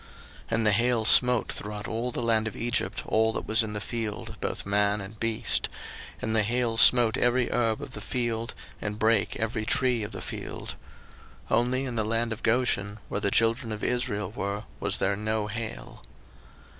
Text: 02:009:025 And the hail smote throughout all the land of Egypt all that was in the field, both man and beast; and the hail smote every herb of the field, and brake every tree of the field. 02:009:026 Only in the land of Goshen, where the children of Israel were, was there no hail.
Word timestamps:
02:009:025 0.01 0.09
And 0.55 0.65
the 0.65 0.71
hail 0.71 1.05
smote 1.05 1.51
throughout 1.51 1.87
all 1.87 2.11
the 2.11 2.23
land 2.23 2.47
of 2.47 2.55
Egypt 2.55 3.03
all 3.05 3.31
that 3.33 3.45
was 3.45 3.61
in 3.61 3.73
the 3.73 3.79
field, 3.79 4.35
both 4.41 4.65
man 4.65 4.99
and 4.99 5.19
beast; 5.19 5.69
and 6.19 6.35
the 6.35 6.41
hail 6.41 6.75
smote 6.75 7.17
every 7.17 7.51
herb 7.51 7.83
of 7.83 7.91
the 7.91 8.01
field, 8.01 8.55
and 8.81 8.97
brake 8.97 9.35
every 9.35 9.63
tree 9.63 10.01
of 10.01 10.11
the 10.11 10.19
field. 10.19 10.69
02:009:026 11.51 11.57
Only 11.59 11.85
in 11.85 11.95
the 11.97 12.03
land 12.03 12.33
of 12.33 12.41
Goshen, 12.41 12.97
where 13.09 13.21
the 13.21 13.29
children 13.29 13.71
of 13.71 13.83
Israel 13.83 14.31
were, 14.31 14.63
was 14.79 14.97
there 14.97 15.15
no 15.15 15.45
hail. 15.45 16.01